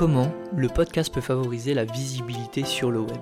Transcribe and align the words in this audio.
comment 0.00 0.32
le 0.56 0.68
podcast 0.70 1.12
peut 1.12 1.20
favoriser 1.20 1.74
la 1.74 1.84
visibilité 1.84 2.64
sur 2.64 2.90
le 2.90 3.00
web. 3.00 3.20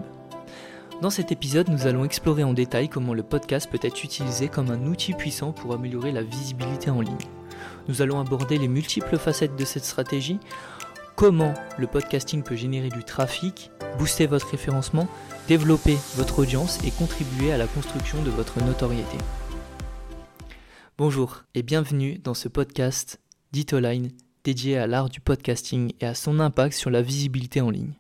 Dans 1.03 1.11
cet 1.11 1.33
épisode, 1.33 1.69
nous 1.71 1.89
allons 1.89 2.05
explorer 2.05 2.45
en 2.45 2.53
détail 2.53 2.89
comment 2.89 3.15
le 3.15 3.25
podcast 3.25 3.69
peut 3.69 3.81
être 3.83 4.05
utilisé 4.05 4.47
comme 4.47 4.71
un 4.71 4.87
outil 4.87 5.13
puissant 5.13 5.51
pour 5.51 5.75
améliorer 5.75 6.13
la 6.13 6.23
visibilité 6.23 6.91
en 6.91 7.01
ligne. 7.01 7.17
Nous 7.89 8.01
allons 8.01 8.21
aborder 8.21 8.59
les 8.59 8.69
multiples 8.69 9.19
facettes 9.19 9.57
de 9.57 9.65
cette 9.65 9.85
stratégie, 9.85 10.39
comment 11.17 11.53
le 11.79 11.89
podcasting 11.89 12.45
peut 12.45 12.55
générer 12.55 12.91
du 12.91 13.03
trafic, 13.03 13.73
booster 13.99 14.29
votre 14.29 14.49
référencement, 14.49 15.09
développer 15.49 15.99
votre 16.15 16.39
audience 16.39 16.79
et 16.85 16.93
contribuer 16.93 17.51
à 17.51 17.59
la 17.59 17.67
construction 17.67 18.23
de 18.23 18.31
votre 18.31 18.65
notoriété. 18.65 19.19
Bonjour 20.97 21.43
et 21.57 21.65
bienvenue 21.65 22.21
dans 22.21 22.35
ce 22.35 22.47
podcast 22.47 23.19
d'Itoline 23.51 24.13
dédié 24.49 24.79
à 24.79 24.87
l'art 24.87 25.11
du 25.11 25.21
podcasting 25.21 25.93
et 26.01 26.07
à 26.07 26.15
son 26.15 26.41
impact 26.41 26.75
sur 26.75 26.89
la 26.89 27.03
visibilité 27.03 27.61
en 27.61 27.69
ligne. 27.69 27.93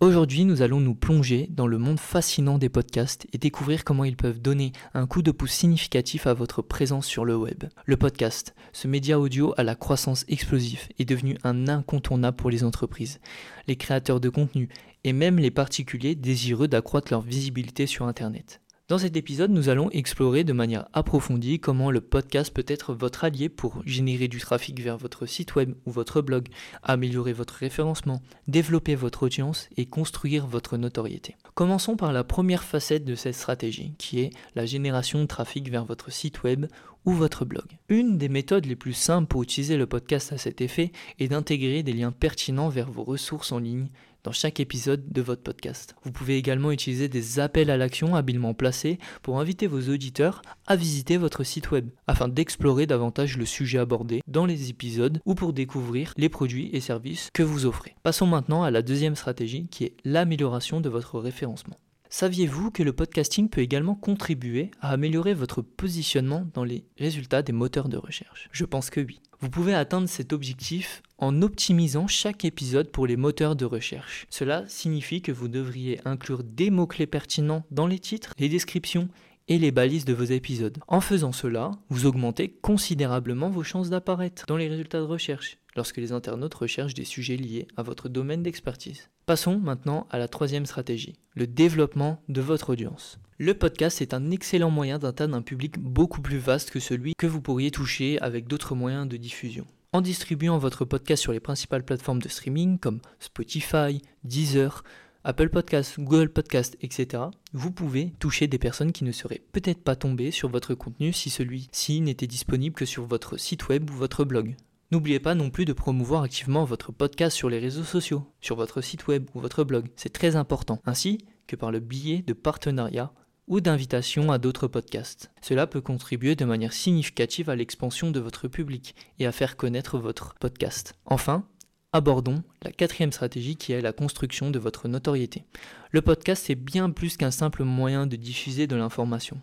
Aujourd'hui, 0.00 0.46
nous 0.46 0.62
allons 0.62 0.80
nous 0.80 0.94
plonger 0.94 1.46
dans 1.50 1.66
le 1.66 1.76
monde 1.76 2.00
fascinant 2.00 2.56
des 2.56 2.70
podcasts 2.70 3.26
et 3.34 3.38
découvrir 3.38 3.84
comment 3.84 4.04
ils 4.04 4.16
peuvent 4.16 4.40
donner 4.40 4.72
un 4.94 5.06
coup 5.06 5.20
de 5.20 5.30
pouce 5.30 5.50
significatif 5.50 6.26
à 6.26 6.32
votre 6.32 6.62
présence 6.62 7.04
sur 7.04 7.26
le 7.26 7.36
web. 7.36 7.64
Le 7.84 7.98
podcast, 7.98 8.54
ce 8.72 8.88
média 8.88 9.20
audio 9.20 9.52
à 9.58 9.62
la 9.62 9.74
croissance 9.74 10.24
explosive, 10.28 10.88
est 10.98 11.04
devenu 11.04 11.36
un 11.44 11.68
incontournable 11.68 12.38
pour 12.38 12.48
les 12.48 12.64
entreprises, 12.64 13.20
les 13.66 13.76
créateurs 13.76 14.20
de 14.20 14.30
contenu 14.30 14.70
et 15.04 15.12
même 15.12 15.38
les 15.38 15.50
particuliers 15.50 16.14
désireux 16.14 16.68
d'accroître 16.68 17.12
leur 17.12 17.20
visibilité 17.20 17.86
sur 17.86 18.06
Internet. 18.06 18.62
Dans 18.88 18.96
cet 18.96 19.18
épisode, 19.18 19.50
nous 19.50 19.68
allons 19.68 19.90
explorer 19.90 20.44
de 20.44 20.54
manière 20.54 20.88
approfondie 20.94 21.60
comment 21.60 21.90
le 21.90 22.00
podcast 22.00 22.50
peut 22.54 22.64
être 22.66 22.94
votre 22.94 23.22
allié 23.22 23.50
pour 23.50 23.82
générer 23.84 24.28
du 24.28 24.38
trafic 24.38 24.80
vers 24.80 24.96
votre 24.96 25.26
site 25.26 25.56
web 25.56 25.74
ou 25.84 25.90
votre 25.90 26.22
blog, 26.22 26.48
améliorer 26.82 27.34
votre 27.34 27.52
référencement, 27.52 28.22
développer 28.46 28.94
votre 28.94 29.24
audience 29.24 29.68
et 29.76 29.84
construire 29.84 30.46
votre 30.46 30.78
notoriété. 30.78 31.36
Commençons 31.52 31.96
par 31.96 32.14
la 32.14 32.24
première 32.24 32.64
facette 32.64 33.04
de 33.04 33.14
cette 33.14 33.34
stratégie, 33.34 33.92
qui 33.98 34.20
est 34.20 34.30
la 34.54 34.64
génération 34.64 35.20
de 35.20 35.26
trafic 35.26 35.70
vers 35.70 35.84
votre 35.84 36.10
site 36.10 36.42
web 36.42 36.64
ou 37.04 37.12
votre 37.12 37.44
blog. 37.44 37.66
Une 37.90 38.16
des 38.16 38.30
méthodes 38.30 38.64
les 38.64 38.74
plus 38.74 38.94
simples 38.94 39.28
pour 39.28 39.42
utiliser 39.42 39.76
le 39.76 39.86
podcast 39.86 40.32
à 40.32 40.38
cet 40.38 40.62
effet 40.62 40.92
est 41.18 41.28
d'intégrer 41.28 41.82
des 41.82 41.92
liens 41.92 42.12
pertinents 42.12 42.70
vers 42.70 42.90
vos 42.90 43.04
ressources 43.04 43.52
en 43.52 43.58
ligne 43.58 43.88
dans 44.24 44.32
chaque 44.32 44.60
épisode 44.60 45.10
de 45.10 45.22
votre 45.22 45.42
podcast. 45.42 45.94
Vous 46.02 46.12
pouvez 46.12 46.36
également 46.36 46.70
utiliser 46.70 47.08
des 47.08 47.40
appels 47.40 47.70
à 47.70 47.76
l'action 47.76 48.14
habilement 48.14 48.54
placés 48.54 48.98
pour 49.22 49.40
inviter 49.40 49.66
vos 49.66 49.88
auditeurs 49.88 50.42
à 50.66 50.76
visiter 50.76 51.16
votre 51.16 51.44
site 51.44 51.70
web 51.70 51.90
afin 52.06 52.28
d'explorer 52.28 52.86
davantage 52.86 53.36
le 53.36 53.46
sujet 53.46 53.78
abordé 53.78 54.22
dans 54.26 54.46
les 54.46 54.70
épisodes 54.70 55.20
ou 55.24 55.34
pour 55.34 55.52
découvrir 55.52 56.12
les 56.16 56.28
produits 56.28 56.70
et 56.72 56.80
services 56.80 57.30
que 57.32 57.42
vous 57.42 57.66
offrez. 57.66 57.94
Passons 58.02 58.26
maintenant 58.26 58.62
à 58.62 58.70
la 58.70 58.82
deuxième 58.82 59.16
stratégie 59.16 59.66
qui 59.70 59.84
est 59.84 59.96
l'amélioration 60.04 60.80
de 60.80 60.88
votre 60.88 61.18
référencement. 61.18 61.76
Saviez-vous 62.10 62.70
que 62.70 62.82
le 62.82 62.94
podcasting 62.94 63.50
peut 63.50 63.60
également 63.60 63.94
contribuer 63.94 64.70
à 64.80 64.90
améliorer 64.92 65.34
votre 65.34 65.60
positionnement 65.60 66.46
dans 66.54 66.64
les 66.64 66.86
résultats 66.96 67.42
des 67.42 67.52
moteurs 67.52 67.90
de 67.90 67.98
recherche? 67.98 68.48
Je 68.50 68.64
pense 68.64 68.88
que 68.88 69.00
oui. 69.00 69.20
Vous 69.40 69.50
pouvez 69.50 69.74
atteindre 69.74 70.08
cet 70.08 70.32
objectif 70.32 71.02
en 71.18 71.42
optimisant 71.42 72.06
chaque 72.06 72.44
épisode 72.44 72.90
pour 72.90 73.06
les 73.06 73.16
moteurs 73.16 73.56
de 73.56 73.64
recherche. 73.64 74.26
Cela 74.30 74.64
signifie 74.68 75.20
que 75.20 75.32
vous 75.32 75.48
devriez 75.48 76.00
inclure 76.04 76.42
des 76.44 76.70
mots-clés 76.70 77.06
pertinents 77.06 77.64
dans 77.70 77.86
les 77.86 77.98
titres, 77.98 78.32
les 78.38 78.48
descriptions 78.48 79.08
et 79.48 79.58
les 79.58 79.70
balises 79.70 80.04
de 80.04 80.12
vos 80.14 80.24
épisodes. 80.24 80.78
En 80.86 81.00
faisant 81.00 81.32
cela, 81.32 81.72
vous 81.88 82.06
augmentez 82.06 82.48
considérablement 82.48 83.50
vos 83.50 83.62
chances 83.62 83.90
d'apparaître 83.90 84.44
dans 84.46 84.56
les 84.56 84.68
résultats 84.68 85.00
de 85.00 85.04
recherche 85.04 85.58
lorsque 85.74 85.96
les 85.96 86.12
internautes 86.12 86.54
recherchent 86.54 86.94
des 86.94 87.04
sujets 87.04 87.36
liés 87.36 87.68
à 87.76 87.82
votre 87.82 88.08
domaine 88.08 88.42
d'expertise. 88.42 89.08
Passons 89.26 89.58
maintenant 89.58 90.06
à 90.10 90.18
la 90.18 90.28
troisième 90.28 90.66
stratégie, 90.66 91.16
le 91.34 91.46
développement 91.46 92.22
de 92.28 92.40
votre 92.40 92.70
audience. 92.70 93.18
Le 93.38 93.54
podcast 93.54 94.02
est 94.02 94.14
un 94.14 94.30
excellent 94.30 94.70
moyen 94.70 94.98
d'atteindre 94.98 95.36
un 95.36 95.42
public 95.42 95.78
beaucoup 95.78 96.20
plus 96.20 96.38
vaste 96.38 96.70
que 96.70 96.80
celui 96.80 97.14
que 97.16 97.26
vous 97.26 97.40
pourriez 97.40 97.70
toucher 97.70 98.20
avec 98.20 98.48
d'autres 98.48 98.74
moyens 98.74 99.08
de 99.08 99.16
diffusion. 99.16 99.64
En 99.94 100.02
distribuant 100.02 100.58
votre 100.58 100.84
podcast 100.84 101.22
sur 101.22 101.32
les 101.32 101.40
principales 101.40 101.82
plateformes 101.82 102.20
de 102.20 102.28
streaming 102.28 102.78
comme 102.78 103.00
Spotify, 103.20 104.02
Deezer, 104.22 104.84
Apple 105.24 105.48
Podcasts, 105.48 105.98
Google 105.98 106.28
Podcasts, 106.28 106.76
etc., 106.82 107.22
vous 107.54 107.70
pouvez 107.70 108.12
toucher 108.18 108.48
des 108.48 108.58
personnes 108.58 108.92
qui 108.92 109.04
ne 109.04 109.12
seraient 109.12 109.40
peut-être 109.52 109.82
pas 109.82 109.96
tombées 109.96 110.30
sur 110.30 110.50
votre 110.50 110.74
contenu 110.74 111.14
si 111.14 111.30
celui-ci 111.30 112.02
n'était 112.02 112.26
disponible 112.26 112.74
que 112.74 112.84
sur 112.84 113.06
votre 113.06 113.38
site 113.38 113.68
web 113.68 113.88
ou 113.88 113.94
votre 113.94 114.26
blog. 114.26 114.56
N'oubliez 114.90 115.20
pas 115.20 115.34
non 115.34 115.48
plus 115.48 115.64
de 115.64 115.72
promouvoir 115.72 116.22
activement 116.22 116.66
votre 116.66 116.92
podcast 116.92 117.34
sur 117.34 117.48
les 117.48 117.58
réseaux 117.58 117.82
sociaux, 117.82 118.30
sur 118.42 118.56
votre 118.56 118.82
site 118.82 119.06
web 119.06 119.26
ou 119.34 119.40
votre 119.40 119.64
blog. 119.64 119.86
C'est 119.96 120.12
très 120.12 120.36
important, 120.36 120.82
ainsi 120.84 121.16
que 121.46 121.56
par 121.56 121.70
le 121.70 121.80
biais 121.80 122.20
de 122.20 122.34
partenariats 122.34 123.14
ou 123.48 123.60
d'invitation 123.60 124.30
à 124.30 124.38
d'autres 124.38 124.68
podcasts. 124.68 125.30
Cela 125.40 125.66
peut 125.66 125.80
contribuer 125.80 126.36
de 126.36 126.44
manière 126.44 126.72
significative 126.72 127.50
à 127.50 127.56
l'expansion 127.56 128.10
de 128.10 128.20
votre 128.20 128.46
public 128.46 128.94
et 129.18 129.26
à 129.26 129.32
faire 129.32 129.56
connaître 129.56 129.98
votre 129.98 130.34
podcast. 130.34 130.94
Enfin, 131.06 131.44
abordons 131.92 132.42
la 132.62 132.70
quatrième 132.70 133.12
stratégie 133.12 133.56
qui 133.56 133.72
est 133.72 133.80
la 133.80 133.92
construction 133.92 134.50
de 134.50 134.58
votre 134.58 134.86
notoriété. 134.88 135.44
Le 135.90 136.02
podcast 136.02 136.50
est 136.50 136.54
bien 136.54 136.90
plus 136.90 137.16
qu'un 137.16 137.30
simple 137.30 137.64
moyen 137.64 138.06
de 138.06 138.16
diffuser 138.16 138.66
de 138.66 138.76
l'information. 138.76 139.40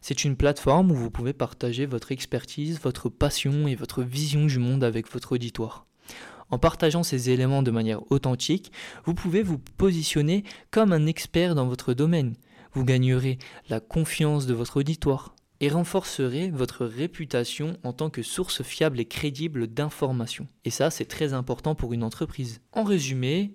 C'est 0.00 0.24
une 0.24 0.36
plateforme 0.36 0.92
où 0.92 0.94
vous 0.94 1.10
pouvez 1.10 1.32
partager 1.32 1.86
votre 1.86 2.12
expertise, 2.12 2.80
votre 2.80 3.08
passion 3.08 3.66
et 3.66 3.74
votre 3.74 4.02
vision 4.02 4.46
du 4.46 4.58
monde 4.58 4.84
avec 4.84 5.10
votre 5.10 5.32
auditoire. 5.32 5.86
En 6.50 6.58
partageant 6.58 7.02
ces 7.02 7.30
éléments 7.30 7.62
de 7.62 7.70
manière 7.70 8.02
authentique, 8.12 8.72
vous 9.06 9.14
pouvez 9.14 9.42
vous 9.42 9.58
positionner 9.78 10.44
comme 10.70 10.92
un 10.92 11.06
expert 11.06 11.54
dans 11.54 11.66
votre 11.66 11.94
domaine, 11.94 12.34
vous 12.72 12.84
gagnerez 12.84 13.38
la 13.68 13.80
confiance 13.80 14.46
de 14.46 14.54
votre 14.54 14.78
auditoire 14.78 15.34
et 15.60 15.68
renforcerez 15.68 16.50
votre 16.50 16.84
réputation 16.84 17.76
en 17.84 17.92
tant 17.92 18.10
que 18.10 18.22
source 18.22 18.62
fiable 18.62 18.98
et 18.98 19.04
crédible 19.04 19.68
d'informations. 19.68 20.48
Et 20.64 20.70
ça, 20.70 20.90
c'est 20.90 21.04
très 21.04 21.34
important 21.34 21.74
pour 21.74 21.92
une 21.92 22.02
entreprise. 22.02 22.60
En 22.72 22.82
résumé, 22.82 23.54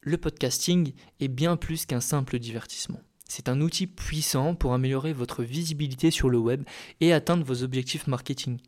le 0.00 0.18
podcasting 0.18 0.92
est 1.20 1.28
bien 1.28 1.56
plus 1.56 1.86
qu'un 1.86 2.00
simple 2.00 2.38
divertissement. 2.38 3.00
C'est 3.28 3.48
un 3.48 3.60
outil 3.60 3.86
puissant 3.86 4.54
pour 4.54 4.74
améliorer 4.74 5.12
votre 5.12 5.42
visibilité 5.42 6.10
sur 6.10 6.28
le 6.28 6.38
web 6.38 6.64
et 7.00 7.12
atteindre 7.12 7.44
vos 7.44 7.62
objectifs 7.62 8.06
marketing. 8.06 8.58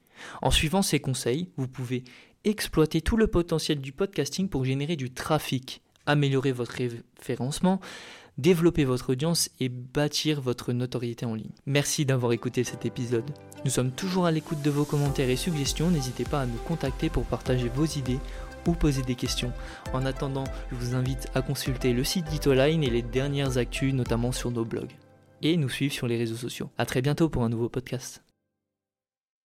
En 0.41 0.51
suivant 0.51 0.83
ces 0.83 1.01
conseils, 1.01 1.51
vous 1.57 1.69
pouvez 1.69 2.05
exploiter 2.45 3.01
tout 3.01 3.17
le 3.17 3.27
potentiel 3.27 3.81
du 3.81 3.93
podcasting 3.93 4.49
pour 4.49 4.65
générer 4.65 4.97
du 4.97 5.11
trafic, 5.11 5.83
améliorer 6.07 6.53
votre 6.53 6.73
référencement, 6.73 7.81
développer 8.39 8.85
votre 8.85 9.13
audience 9.13 9.51
et 9.61 9.69
bâtir 9.69 10.41
votre 10.41 10.73
notoriété 10.73 11.27
en 11.27 11.35
ligne. 11.35 11.51
Merci 11.67 12.05
d'avoir 12.05 12.33
écouté 12.33 12.65
cet 12.65 12.87
épisode. 12.87 13.31
Nous 13.65 13.71
sommes 13.71 13.91
toujours 13.91 14.27
à 14.27 14.31
l'écoute 14.31 14.63
de 14.63 14.71
vos 14.71 14.85
commentaires 14.85 15.31
et 15.31 15.37
suggestions, 15.37 15.91
n'hésitez 15.91 16.25
pas 16.25 16.43
à 16.43 16.47
nous 16.47 16.59
contacter 16.67 17.09
pour 17.09 17.25
partager 17.25 17.69
vos 17.69 17.87
idées 17.87 18.21
ou 18.67 18.73
poser 18.73 19.03
des 19.03 19.15
questions. 19.15 19.53
En 19.93 20.05
attendant, 20.05 20.45
je 20.71 20.77
vous 20.77 20.95
invite 20.95 21.29
à 21.35 21.43
consulter 21.43 21.93
le 21.93 22.05
site 22.05 22.27
d'Itoline 22.27 22.83
et 22.83 22.91
les 22.91 23.03
dernières 23.03 23.59
actus, 23.59 23.95
notamment 23.95 24.33
sur 24.33 24.51
nos 24.51 24.65
blogs. 24.65 24.93
Et 25.43 25.57
nous 25.57 25.69
suivre 25.69 25.93
sur 25.93 26.09
les 26.09 26.17
réseaux 26.17 26.37
sociaux. 26.37 26.71
A 26.79 26.87
très 26.87 27.03
bientôt 27.03 27.29
pour 27.29 27.45
un 27.45 27.49
nouveau 27.49 27.69
podcast. 27.69 28.26